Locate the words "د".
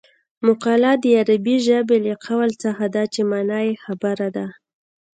1.03-1.05